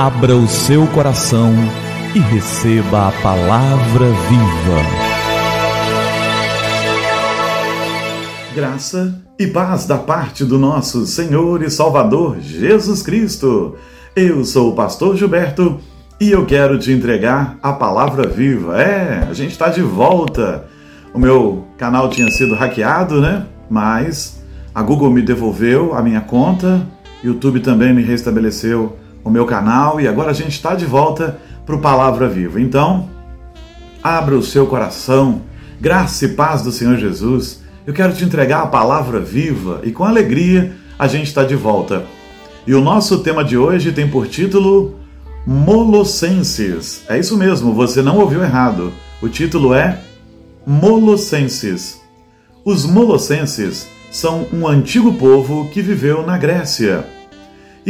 Abra 0.00 0.36
o 0.36 0.46
seu 0.46 0.86
coração 0.86 1.52
e 2.14 2.20
receba 2.20 3.08
a 3.08 3.12
palavra 3.20 4.06
viva. 4.06 4.80
Graça 8.54 9.20
e 9.36 9.48
paz 9.48 9.86
da 9.86 9.98
parte 9.98 10.44
do 10.44 10.56
nosso 10.56 11.04
Senhor 11.04 11.64
e 11.64 11.68
Salvador 11.68 12.38
Jesus 12.38 13.02
Cristo. 13.02 13.74
Eu 14.14 14.44
sou 14.44 14.70
o 14.70 14.76
pastor 14.76 15.16
Gilberto 15.16 15.80
e 16.20 16.30
eu 16.30 16.46
quero 16.46 16.78
te 16.78 16.92
entregar 16.92 17.58
a 17.60 17.72
palavra 17.72 18.24
viva. 18.24 18.80
É, 18.80 19.26
a 19.28 19.32
gente 19.32 19.50
está 19.50 19.68
de 19.68 19.82
volta. 19.82 20.64
O 21.12 21.18
meu 21.18 21.66
canal 21.76 22.08
tinha 22.08 22.30
sido 22.30 22.54
hackeado, 22.54 23.20
né? 23.20 23.46
Mas 23.68 24.40
a 24.72 24.80
Google 24.80 25.10
me 25.10 25.22
devolveu 25.22 25.92
a 25.92 26.00
minha 26.00 26.20
conta, 26.20 26.86
YouTube 27.24 27.58
também 27.58 27.92
me 27.92 28.02
restabeleceu 28.02 28.96
o 29.28 29.30
meu 29.30 29.44
canal 29.44 30.00
e 30.00 30.08
agora 30.08 30.30
a 30.30 30.34
gente 30.34 30.52
está 30.52 30.74
de 30.74 30.86
volta 30.86 31.38
para 31.64 31.76
o 31.76 31.80
Palavra 31.80 32.28
Viva. 32.28 32.60
Então, 32.60 33.08
abra 34.02 34.34
o 34.34 34.42
seu 34.42 34.66
coração, 34.66 35.42
graça 35.80 36.24
e 36.24 36.28
paz 36.28 36.62
do 36.62 36.72
Senhor 36.72 36.96
Jesus. 36.96 37.62
Eu 37.86 37.92
quero 37.92 38.14
te 38.14 38.24
entregar 38.24 38.62
a 38.62 38.66
palavra 38.66 39.20
viva 39.20 39.80
e 39.82 39.92
com 39.92 40.04
alegria 40.04 40.72
a 40.98 41.06
gente 41.06 41.26
está 41.26 41.44
de 41.44 41.54
volta. 41.54 42.04
E 42.66 42.74
o 42.74 42.80
nosso 42.80 43.18
tema 43.20 43.44
de 43.44 43.56
hoje 43.56 43.92
tem 43.92 44.08
por 44.08 44.26
título 44.26 44.96
Molossenses. 45.46 47.02
É 47.08 47.18
isso 47.18 47.36
mesmo, 47.36 47.72
você 47.72 48.02
não 48.02 48.18
ouviu 48.18 48.42
errado. 48.42 48.92
O 49.22 49.28
título 49.28 49.74
é 49.74 50.00
Molossenses. 50.66 52.00
Os 52.64 52.84
Molossenses 52.84 53.86
são 54.10 54.46
um 54.52 54.66
antigo 54.66 55.14
povo 55.14 55.68
que 55.70 55.80
viveu 55.80 56.26
na 56.26 56.36
Grécia. 56.36 57.17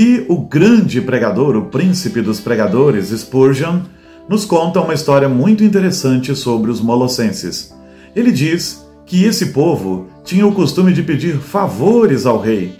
E 0.00 0.24
o 0.28 0.36
grande 0.36 1.00
pregador, 1.00 1.56
o 1.56 1.64
príncipe 1.64 2.22
dos 2.22 2.38
pregadores, 2.38 3.08
Spurgeon, 3.08 3.80
nos 4.28 4.44
conta 4.44 4.80
uma 4.80 4.94
história 4.94 5.28
muito 5.28 5.64
interessante 5.64 6.36
sobre 6.36 6.70
os 6.70 6.80
molossenses. 6.80 7.74
Ele 8.14 8.30
diz 8.30 8.86
que 9.04 9.24
esse 9.24 9.46
povo 9.46 10.06
tinha 10.24 10.46
o 10.46 10.52
costume 10.52 10.92
de 10.92 11.02
pedir 11.02 11.38
favores 11.38 12.26
ao 12.26 12.40
rei. 12.40 12.76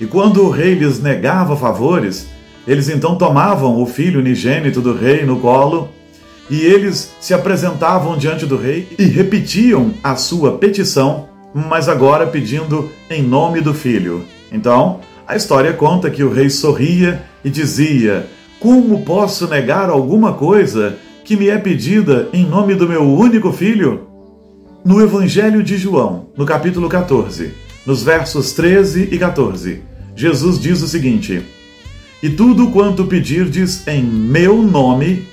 E 0.00 0.06
quando 0.06 0.44
o 0.44 0.48
rei 0.48 0.74
lhes 0.74 1.02
negava 1.02 1.56
favores, 1.56 2.28
eles 2.68 2.88
então 2.88 3.16
tomavam 3.16 3.82
o 3.82 3.84
filho 3.84 4.20
unigênito 4.20 4.80
do 4.80 4.94
rei 4.94 5.26
no 5.26 5.40
colo 5.40 5.88
e 6.48 6.60
eles 6.60 7.12
se 7.20 7.34
apresentavam 7.34 8.16
diante 8.16 8.46
do 8.46 8.56
rei 8.56 8.86
e 8.96 9.06
repetiam 9.06 9.92
a 10.04 10.14
sua 10.14 10.52
petição, 10.56 11.30
mas 11.52 11.88
agora 11.88 12.28
pedindo 12.28 12.92
em 13.10 13.24
nome 13.24 13.60
do 13.60 13.74
filho. 13.74 14.24
Então, 14.52 15.00
a 15.30 15.36
história 15.36 15.72
conta 15.72 16.10
que 16.10 16.24
o 16.24 16.32
rei 16.32 16.50
sorria 16.50 17.22
e 17.44 17.50
dizia: 17.50 18.26
Como 18.58 19.04
posso 19.04 19.46
negar 19.46 19.88
alguma 19.88 20.32
coisa 20.32 20.96
que 21.24 21.36
me 21.36 21.48
é 21.48 21.56
pedida 21.56 22.28
em 22.32 22.44
nome 22.44 22.74
do 22.74 22.88
meu 22.88 23.04
único 23.04 23.52
filho? 23.52 24.08
No 24.84 25.00
Evangelho 25.00 25.62
de 25.62 25.76
João, 25.78 26.30
no 26.36 26.44
capítulo 26.44 26.88
14, 26.88 27.52
nos 27.86 28.02
versos 28.02 28.52
13 28.54 29.08
e 29.12 29.18
14, 29.18 29.82
Jesus 30.16 30.58
diz 30.58 30.82
o 30.82 30.88
seguinte: 30.88 31.40
E 32.20 32.28
tudo 32.28 32.72
quanto 32.72 33.04
pedirdes 33.04 33.86
em 33.86 34.02
meu 34.02 34.60
nome, 34.60 35.28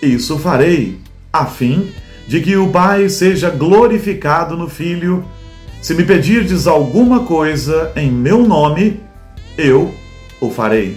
isso 0.00 0.38
farei, 0.38 1.00
a 1.32 1.46
fim 1.46 1.88
de 2.28 2.40
que 2.40 2.56
o 2.56 2.68
Pai 2.68 3.08
seja 3.08 3.50
glorificado 3.50 4.56
no 4.56 4.68
Filho. 4.68 5.24
Se 5.80 5.94
me 5.94 6.04
pedirdes 6.04 6.68
alguma 6.68 7.24
coisa 7.24 7.90
em 7.96 8.08
meu 8.08 8.46
nome, 8.46 9.00
eu 9.56 9.92
o 10.40 10.50
farei. 10.50 10.96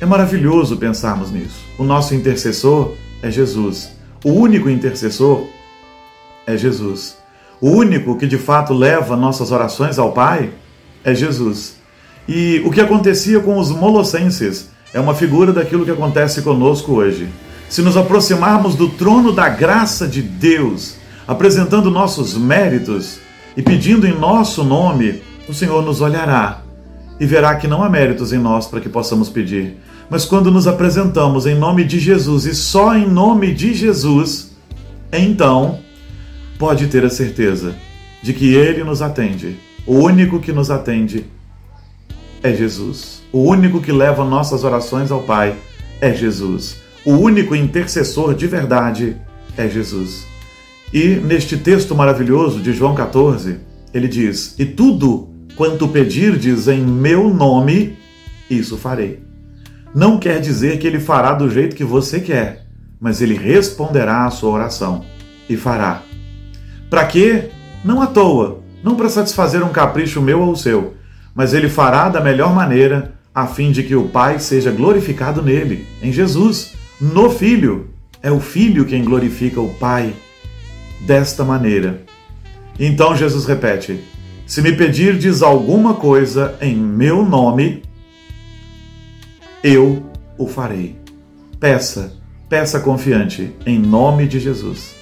É 0.00 0.06
maravilhoso 0.06 0.76
pensarmos 0.76 1.30
nisso. 1.30 1.60
O 1.78 1.84
nosso 1.84 2.14
intercessor 2.14 2.94
é 3.22 3.30
Jesus. 3.30 3.90
O 4.24 4.32
único 4.32 4.70
intercessor 4.70 5.46
é 6.46 6.56
Jesus. 6.56 7.16
O 7.60 7.70
único 7.70 8.16
que 8.16 8.26
de 8.26 8.38
fato 8.38 8.72
leva 8.72 9.16
nossas 9.16 9.52
orações 9.52 9.98
ao 9.98 10.12
Pai 10.12 10.50
é 11.04 11.14
Jesus. 11.14 11.76
E 12.26 12.62
o 12.64 12.70
que 12.70 12.80
acontecia 12.80 13.40
com 13.40 13.58
os 13.58 13.70
molossenses 13.70 14.70
é 14.94 15.00
uma 15.00 15.14
figura 15.14 15.52
daquilo 15.52 15.84
que 15.84 15.90
acontece 15.90 16.42
conosco 16.42 16.92
hoje. 16.92 17.28
Se 17.68 17.82
nos 17.82 17.96
aproximarmos 17.96 18.74
do 18.74 18.88
trono 18.88 19.32
da 19.32 19.48
graça 19.48 20.06
de 20.08 20.22
Deus, 20.22 20.96
apresentando 21.28 21.90
nossos 21.90 22.36
méritos 22.36 23.20
e 23.56 23.62
pedindo 23.62 24.06
em 24.06 24.18
nosso 24.18 24.64
nome, 24.64 25.22
o 25.48 25.54
Senhor 25.54 25.82
nos 25.82 26.00
olhará 26.00 26.59
e 27.20 27.26
verá 27.26 27.54
que 27.54 27.68
não 27.68 27.82
há 27.82 27.90
méritos 27.90 28.32
em 28.32 28.38
nós 28.38 28.66
para 28.66 28.80
que 28.80 28.88
possamos 28.88 29.28
pedir. 29.28 29.76
Mas 30.08 30.24
quando 30.24 30.50
nos 30.50 30.66
apresentamos 30.66 31.46
em 31.46 31.54
nome 31.54 31.84
de 31.84 32.00
Jesus 32.00 32.46
e 32.46 32.54
só 32.54 32.96
em 32.96 33.06
nome 33.06 33.52
de 33.54 33.74
Jesus, 33.74 34.56
então 35.12 35.78
pode 36.58 36.86
ter 36.86 37.04
a 37.04 37.10
certeza 37.10 37.76
de 38.22 38.32
que 38.32 38.54
Ele 38.54 38.82
nos 38.82 39.02
atende. 39.02 39.56
O 39.86 39.96
único 39.96 40.40
que 40.40 40.50
nos 40.50 40.70
atende 40.70 41.26
é 42.42 42.54
Jesus. 42.54 43.22
O 43.30 43.42
único 43.42 43.80
que 43.80 43.92
leva 43.92 44.24
nossas 44.24 44.64
orações 44.64 45.12
ao 45.12 45.22
Pai 45.22 45.54
é 46.00 46.12
Jesus. 46.14 46.76
O 47.04 47.12
único 47.12 47.54
intercessor 47.54 48.34
de 48.34 48.46
verdade 48.46 49.16
é 49.56 49.68
Jesus. 49.68 50.26
E 50.92 51.16
neste 51.16 51.56
texto 51.56 51.94
maravilhoso 51.94 52.60
de 52.60 52.72
João 52.72 52.94
14, 52.94 53.58
ele 53.94 54.08
diz: 54.08 54.54
E 54.58 54.64
tudo 54.64 55.29
Quanto 55.56 55.88
pedirdes 55.88 56.68
em 56.68 56.80
meu 56.80 57.32
nome, 57.32 57.98
isso 58.48 58.76
farei. 58.76 59.22
Não 59.94 60.18
quer 60.18 60.40
dizer 60.40 60.78
que 60.78 60.86
ele 60.86 61.00
fará 61.00 61.34
do 61.34 61.50
jeito 61.50 61.76
que 61.76 61.84
você 61.84 62.20
quer, 62.20 62.66
mas 63.00 63.20
ele 63.20 63.34
responderá 63.34 64.24
à 64.24 64.30
sua 64.30 64.50
oração 64.50 65.04
e 65.48 65.56
fará. 65.56 66.02
Para 66.88 67.04
quê? 67.06 67.50
Não 67.84 68.00
à 68.00 68.06
toa, 68.06 68.60
não 68.82 68.94
para 68.94 69.08
satisfazer 69.08 69.62
um 69.62 69.72
capricho 69.72 70.20
meu 70.20 70.40
ou 70.40 70.54
seu, 70.54 70.94
mas 71.34 71.54
ele 71.54 71.68
fará 71.68 72.08
da 72.08 72.20
melhor 72.20 72.54
maneira, 72.54 73.14
a 73.34 73.46
fim 73.46 73.70
de 73.72 73.82
que 73.82 73.94
o 73.94 74.08
Pai 74.08 74.38
seja 74.38 74.70
glorificado 74.70 75.42
nele, 75.42 75.86
em 76.02 76.12
Jesus, 76.12 76.72
no 77.00 77.30
Filho. 77.30 77.90
É 78.22 78.30
o 78.30 78.40
Filho 78.40 78.84
quem 78.84 79.04
glorifica 79.04 79.60
o 79.60 79.72
Pai 79.74 80.12
desta 81.00 81.44
maneira. 81.44 82.02
Então 82.78 83.16
Jesus 83.16 83.44
repete: 83.46 84.00
se 84.50 84.60
me 84.60 84.72
pedirdes 84.72 85.42
alguma 85.42 85.94
coisa 85.94 86.56
em 86.60 86.74
meu 86.74 87.24
nome, 87.24 87.84
eu 89.62 90.04
o 90.36 90.48
farei. 90.48 90.96
Peça, 91.60 92.16
peça 92.48 92.80
confiante, 92.80 93.52
em 93.64 93.78
nome 93.78 94.26
de 94.26 94.40
Jesus. 94.40 94.92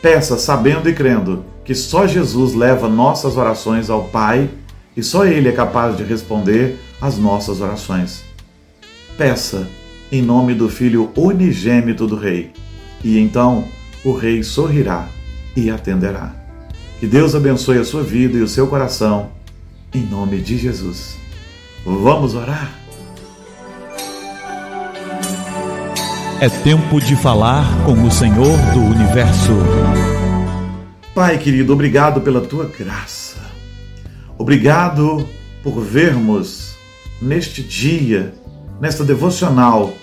Peça 0.00 0.38
sabendo 0.38 0.88
e 0.88 0.94
crendo 0.94 1.44
que 1.66 1.74
só 1.74 2.06
Jesus 2.06 2.54
leva 2.54 2.88
nossas 2.88 3.36
orações 3.36 3.90
ao 3.90 4.04
Pai 4.04 4.48
e 4.96 5.02
só 5.02 5.26
Ele 5.26 5.50
é 5.50 5.52
capaz 5.52 5.94
de 5.94 6.02
responder 6.02 6.78
às 6.98 7.18
nossas 7.18 7.60
orações. 7.60 8.24
Peça 9.18 9.68
em 10.10 10.22
nome 10.22 10.54
do 10.54 10.70
Filho 10.70 11.10
unigênito 11.14 12.06
do 12.06 12.16
Rei, 12.16 12.52
e 13.04 13.18
então 13.18 13.66
o 14.02 14.14
Rei 14.14 14.42
sorrirá 14.42 15.10
e 15.54 15.70
atenderá. 15.70 16.47
Que 16.98 17.06
Deus 17.06 17.32
abençoe 17.32 17.78
a 17.78 17.84
sua 17.84 18.02
vida 18.02 18.36
e 18.36 18.42
o 18.42 18.48
seu 18.48 18.66
coração, 18.66 19.30
em 19.94 20.00
nome 20.00 20.38
de 20.38 20.58
Jesus. 20.58 21.16
Vamos 21.84 22.34
orar? 22.34 22.76
É 26.40 26.48
tempo 26.48 27.00
de 27.00 27.14
falar 27.14 27.64
com 27.84 27.92
o 28.02 28.10
Senhor 28.10 28.56
do 28.74 28.80
universo. 28.80 29.52
Pai 31.14 31.38
querido, 31.38 31.72
obrigado 31.72 32.20
pela 32.20 32.40
tua 32.40 32.64
graça. 32.64 33.38
Obrigado 34.36 35.24
por 35.62 35.80
vermos 35.80 36.76
neste 37.22 37.62
dia, 37.62 38.34
nesta 38.80 39.04
devocional, 39.04 39.94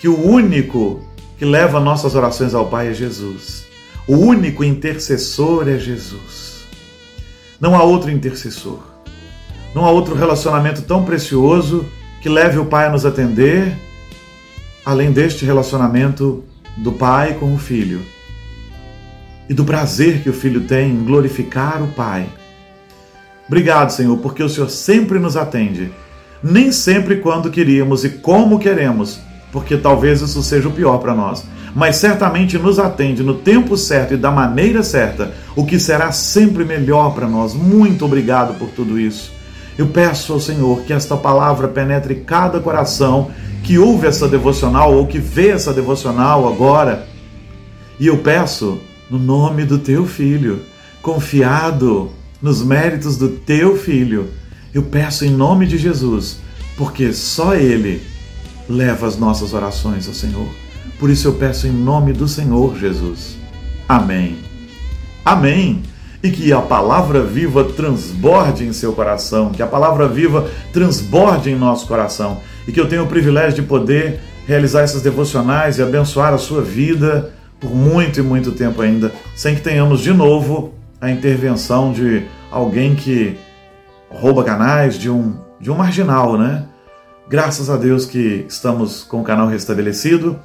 que 0.00 0.08
o 0.08 0.18
único 0.18 1.02
que 1.38 1.44
leva 1.44 1.78
nossas 1.78 2.14
orações 2.14 2.54
ao 2.54 2.70
Pai 2.70 2.88
é 2.88 2.94
Jesus. 2.94 3.67
O 4.08 4.16
único 4.16 4.64
intercessor 4.64 5.68
é 5.68 5.78
Jesus. 5.78 6.64
Não 7.60 7.76
há 7.76 7.82
outro 7.82 8.10
intercessor. 8.10 8.80
Não 9.74 9.84
há 9.84 9.90
outro 9.90 10.14
relacionamento 10.14 10.80
tão 10.80 11.04
precioso 11.04 11.84
que 12.22 12.28
leve 12.28 12.58
o 12.58 12.64
Pai 12.64 12.86
a 12.86 12.90
nos 12.90 13.04
atender, 13.04 13.76
além 14.82 15.12
deste 15.12 15.44
relacionamento 15.44 16.42
do 16.78 16.90
Pai 16.90 17.34
com 17.34 17.54
o 17.54 17.58
Filho 17.58 18.00
e 19.46 19.52
do 19.52 19.62
prazer 19.62 20.22
que 20.22 20.30
o 20.30 20.32
Filho 20.32 20.62
tem 20.62 20.90
em 20.90 21.04
glorificar 21.04 21.82
o 21.82 21.88
Pai. 21.88 22.26
Obrigado, 23.46 23.90
Senhor, 23.90 24.16
porque 24.18 24.42
o 24.42 24.48
Senhor 24.48 24.70
sempre 24.70 25.18
nos 25.18 25.36
atende, 25.36 25.92
nem 26.42 26.72
sempre 26.72 27.16
quando 27.16 27.50
queríamos 27.50 28.04
e 28.04 28.10
como 28.10 28.58
queremos, 28.58 29.20
porque 29.52 29.76
talvez 29.76 30.20
isso 30.20 30.42
seja 30.42 30.68
o 30.68 30.72
pior 30.72 30.98
para 30.98 31.14
nós 31.14 31.44
mas 31.74 31.96
certamente 31.96 32.58
nos 32.58 32.78
atende 32.78 33.22
no 33.22 33.34
tempo 33.34 33.76
certo 33.76 34.14
e 34.14 34.16
da 34.16 34.30
maneira 34.30 34.82
certa, 34.82 35.32
o 35.54 35.64
que 35.64 35.78
será 35.78 36.10
sempre 36.12 36.64
melhor 36.64 37.14
para 37.14 37.28
nós. 37.28 37.54
Muito 37.54 38.04
obrigado 38.04 38.58
por 38.58 38.68
tudo 38.70 38.98
isso. 38.98 39.32
Eu 39.76 39.86
peço 39.86 40.32
ao 40.32 40.40
Senhor 40.40 40.82
que 40.82 40.92
esta 40.92 41.16
palavra 41.16 41.68
penetre 41.68 42.16
cada 42.16 42.58
coração 42.58 43.30
que 43.62 43.78
ouve 43.78 44.08
essa 44.08 44.26
devocional 44.26 44.92
ou 44.92 45.06
que 45.06 45.20
vê 45.20 45.50
essa 45.50 45.72
devocional 45.72 46.48
agora. 46.48 47.06
E 48.00 48.06
eu 48.06 48.18
peço 48.18 48.80
no 49.08 49.18
nome 49.18 49.64
do 49.64 49.78
teu 49.78 50.04
filho, 50.04 50.62
confiado 51.00 52.10
nos 52.42 52.60
méritos 52.60 53.16
do 53.16 53.28
teu 53.28 53.76
filho. 53.76 54.30
Eu 54.74 54.82
peço 54.82 55.24
em 55.24 55.30
nome 55.30 55.66
de 55.66 55.78
Jesus, 55.78 56.40
porque 56.76 57.12
só 57.12 57.54
ele 57.54 58.02
leva 58.68 59.06
as 59.06 59.16
nossas 59.16 59.54
orações 59.54 60.06
ao 60.06 60.14
Senhor. 60.14 60.48
Por 60.98 61.10
isso 61.10 61.28
eu 61.28 61.34
peço 61.34 61.66
em 61.66 61.72
nome 61.72 62.12
do 62.12 62.26
Senhor 62.28 62.76
Jesus. 62.76 63.36
Amém. 63.88 64.38
Amém. 65.24 65.82
E 66.22 66.30
que 66.30 66.52
a 66.52 66.60
palavra 66.60 67.22
viva 67.22 67.64
transborde 67.64 68.64
em 68.64 68.72
seu 68.72 68.92
coração, 68.92 69.50
que 69.50 69.62
a 69.62 69.66
palavra 69.66 70.08
viva 70.08 70.50
transborde 70.72 71.50
em 71.50 71.54
nosso 71.54 71.86
coração 71.86 72.40
e 72.66 72.72
que 72.72 72.80
eu 72.80 72.88
tenha 72.88 73.02
o 73.02 73.06
privilégio 73.06 73.62
de 73.62 73.68
poder 73.68 74.20
realizar 74.46 74.82
essas 74.82 75.02
devocionais 75.02 75.78
e 75.78 75.82
abençoar 75.82 76.34
a 76.34 76.38
sua 76.38 76.60
vida 76.60 77.32
por 77.60 77.74
muito 77.74 78.20
e 78.20 78.22
muito 78.22 78.52
tempo 78.52 78.82
ainda, 78.82 79.12
sem 79.34 79.54
que 79.54 79.60
tenhamos 79.60 80.00
de 80.00 80.12
novo 80.12 80.74
a 81.00 81.10
intervenção 81.10 81.92
de 81.92 82.24
alguém 82.50 82.94
que 82.94 83.36
rouba 84.10 84.42
canais, 84.42 84.98
de 84.98 85.10
um, 85.10 85.36
de 85.60 85.70
um 85.70 85.76
marginal, 85.76 86.38
né? 86.38 86.64
Graças 87.28 87.68
a 87.68 87.76
Deus 87.76 88.06
que 88.06 88.46
estamos 88.48 89.02
com 89.02 89.20
o 89.20 89.24
canal 89.24 89.46
restabelecido. 89.46 90.38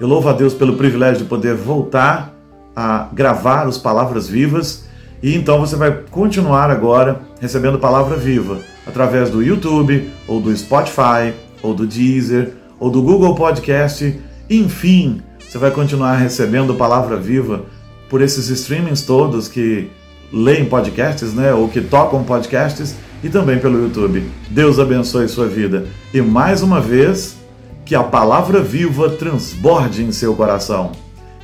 Eu 0.00 0.08
louvo 0.08 0.30
a 0.30 0.32
Deus 0.32 0.54
pelo 0.54 0.74
privilégio 0.74 1.24
de 1.24 1.28
poder 1.28 1.54
voltar 1.54 2.34
a 2.74 3.08
gravar 3.12 3.68
os 3.68 3.76
Palavras 3.76 4.26
Vivas. 4.26 4.84
E 5.22 5.34
então 5.34 5.60
você 5.60 5.76
vai 5.76 5.92
continuar 6.10 6.70
agora 6.70 7.20
recebendo 7.38 7.78
Palavra 7.78 8.16
Viva 8.16 8.58
através 8.86 9.28
do 9.28 9.42
YouTube, 9.42 10.10
ou 10.26 10.40
do 10.40 10.56
Spotify, 10.56 11.34
ou 11.62 11.74
do 11.74 11.86
Deezer, 11.86 12.54
ou 12.78 12.90
do 12.90 13.02
Google 13.02 13.34
Podcast. 13.34 14.18
Enfim, 14.48 15.20
você 15.46 15.58
vai 15.58 15.70
continuar 15.70 16.16
recebendo 16.16 16.74
Palavra 16.74 17.18
Viva 17.18 17.66
por 18.08 18.22
esses 18.22 18.48
streamings 18.48 19.02
todos 19.02 19.46
que 19.46 19.90
leem 20.32 20.64
podcasts, 20.64 21.34
né, 21.34 21.52
ou 21.52 21.68
que 21.68 21.82
tocam 21.82 22.24
podcasts 22.24 22.96
e 23.22 23.28
também 23.28 23.58
pelo 23.58 23.82
YouTube. 23.82 24.24
Deus 24.48 24.78
abençoe 24.78 25.28
sua 25.28 25.46
vida. 25.46 25.86
E 26.12 26.20
mais 26.20 26.62
uma 26.62 26.80
vez, 26.80 27.36
que 27.84 27.94
a 27.94 28.02
palavra 28.02 28.62
viva 28.62 29.10
transborde 29.10 30.02
em 30.02 30.12
seu 30.12 30.34
coração. 30.34 30.92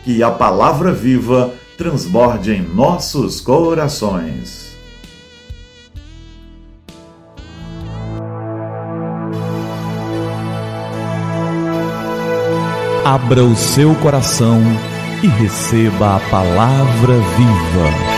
Que 0.04 0.22
a 0.22 0.30
palavra 0.30 0.92
viva 0.92 1.52
transborde 1.76 2.52
em 2.52 2.62
nossos 2.62 3.40
corações. 3.40 4.66
Abra 13.04 13.44
o 13.44 13.54
seu 13.54 13.94
coração 13.96 14.60
e 15.22 15.28
receba 15.28 16.16
a 16.16 16.20
palavra 16.28 17.14
viva. 17.14 18.15